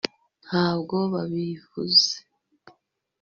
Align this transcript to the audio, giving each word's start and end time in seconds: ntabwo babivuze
ntabwo 0.45 0.95
babivuze 1.13 2.13